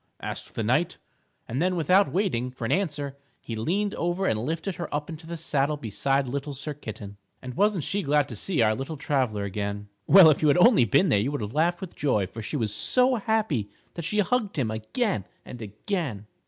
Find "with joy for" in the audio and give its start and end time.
11.81-12.41